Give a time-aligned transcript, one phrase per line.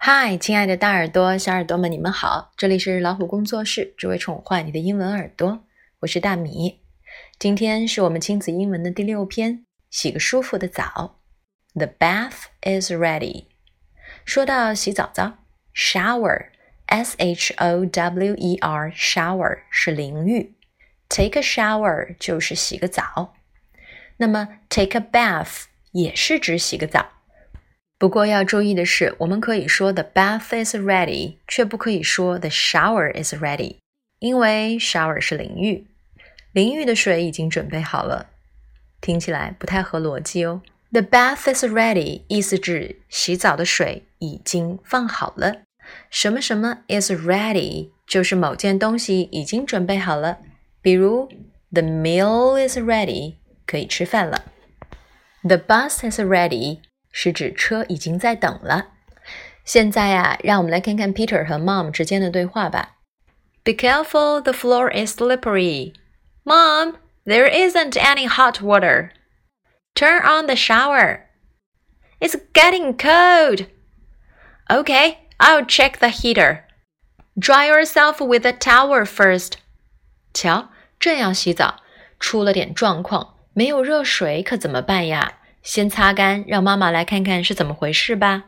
[0.00, 2.52] 嗨，亲爱的大耳朵、小耳朵们，你们好！
[2.56, 5.64] 这里是老虎工作室，只为宠坏你的英文耳朵。
[5.98, 6.82] 我是大米。
[7.36, 11.18] 今天是我们亲子英文的第六篇，洗个舒服的澡。
[11.74, 13.46] The bath is ready。
[14.24, 15.38] 说到洗澡澡
[15.74, 20.54] ，shower，s h o w e r，shower 是淋浴
[21.08, 23.34] ，take a shower 就是洗个澡。
[24.18, 27.17] 那么 take a bath 也是指洗个澡。
[27.98, 33.78] 不过要注意的是，我们可以说 the bath is ready，却不可以说 the shower is ready，
[34.20, 35.84] 因为 shower 是淋浴，
[36.52, 38.30] 淋浴的水已经准备好了，
[39.00, 40.62] 听起来不太合逻辑哦。
[40.92, 45.62] The bath is ready 意思指洗澡的水已经放好了，
[46.08, 50.38] 什么什么 is ready 就是某件东西已经准备好了，
[50.80, 51.28] 比如
[51.72, 53.34] the meal is ready
[53.66, 54.44] 可以吃饭了
[55.42, 56.78] ，the bus is ready。
[57.17, 58.87] 是指车已经在等了。
[59.63, 62.97] 现在呀，让我们来看看 Peter 和 Mom 之间的对话吧。
[63.63, 65.93] Be careful, the floor is slippery.
[66.43, 69.11] Mom, there isn't any hot water.
[69.95, 71.21] Turn on the shower.
[72.19, 73.67] It's getting cold.
[74.69, 76.65] Okay, I'll check the heater.
[77.37, 79.53] Dry yourself with a towel first.
[80.33, 81.81] 瞧，这样洗澡
[82.19, 85.39] 出了点状况，没有热水可怎么办呀？
[85.62, 88.44] 先擦干，让妈妈来看看是怎么回事吧。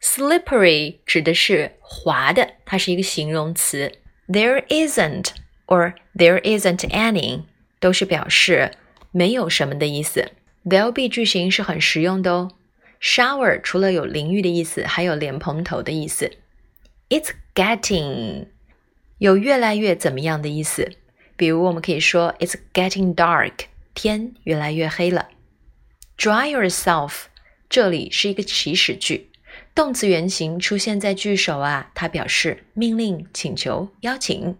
[0.00, 3.92] Slippery 指的是滑的，它是一个形容词。
[4.28, 5.30] There isn't
[5.66, 7.44] or there isn't any
[7.80, 8.72] 都是表示
[9.10, 10.32] 没有什么的意思。
[10.64, 12.52] There'll be 句型是很实用的哦。
[13.00, 16.30] Shower 除了有淋浴的意思，还有莲蓬头的意思。
[17.10, 18.46] It's getting
[19.18, 20.92] 有越来越怎么样的意思。
[21.36, 25.28] 比如我们可以说 It's getting dark，天越来越黑了。
[26.16, 27.24] Dry yourself，
[27.68, 29.30] 这里是一个祈使句，
[29.74, 34.56] 动词原形出现在句首啊，它表示命令、请求、邀请。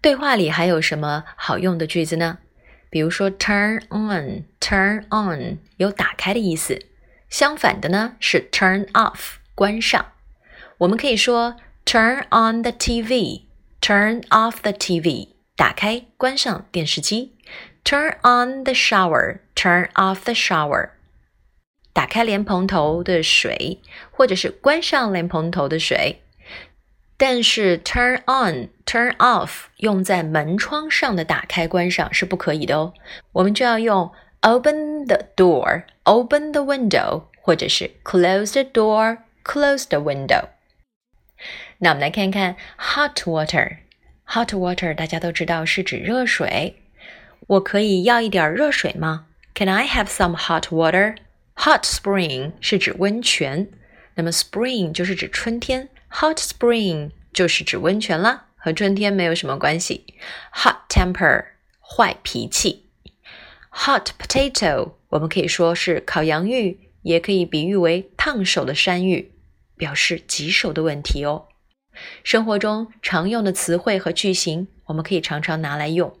[0.00, 2.38] 对话里还有什么好用的句子呢？
[2.90, 6.78] 比如说 turn on，turn on 有打开的意思，
[7.30, 10.04] 相反的呢是 turn off 关上。
[10.78, 11.56] 我们可以说
[11.86, 17.36] turn on the TV，turn off the TV 打开、关上电视机。
[17.84, 19.38] Turn on the shower.
[19.54, 20.90] Turn off the shower.
[21.92, 23.80] 打开莲蓬头的水，
[24.10, 26.22] 或者是关上莲蓬头的水。
[27.18, 32.94] 但是 turn on、turn off 用在门窗上的打开、关上是不可以的哦。
[33.32, 34.10] 我们就要用
[34.40, 40.46] open the door、open the window，或者是 close the door、close the window。
[41.78, 43.76] 那我们来看看 hot water。
[44.26, 46.82] hot water 大家都知道是指热水。
[47.46, 51.16] 我可以要一点热水吗？Can I have some hot water?
[51.54, 53.68] Hot spring 是指温泉，
[54.14, 60.06] 那么 spring 就是指春天，hot spring 就是指温泉啦，和春天没有什么关系。
[60.52, 61.44] Hot temper
[61.80, 62.86] 坏脾气
[63.70, 69.32] ，hot potato 我们可以说是烤洋芋，也可以比喻为烫手的山芋，
[69.76, 71.48] 表示棘手的问题哦。
[72.24, 76.18] 生活中常用的词汇和句型，我们可以常常拿来用。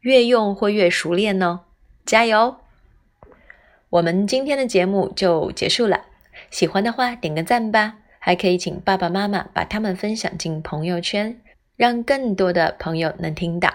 [0.00, 1.60] 越用会越熟练哦，
[2.04, 2.56] 加油！
[3.92, 6.06] 我们今天的节目就结束了，
[6.50, 11.38] 喜欢的话点个赞吧，还可以请爸爸妈妈把它们分享进朋友圈，
[11.76, 13.70] 让更多的朋友能听到。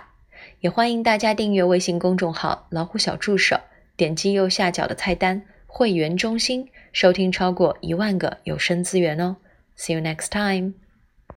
[0.61, 3.59] 也欢迎大家订阅微信公众号“老虎小助手”，
[3.95, 9.35] 点击右下角的菜单“会员中心”，收听超过一万个有声资源哦。
[9.77, 10.73] See you next time.